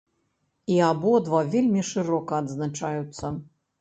І 0.75 0.77
абодва 0.91 1.43
вельмі 1.57 1.85
шырока 1.93 2.41
адзначаюцца. 2.45 3.25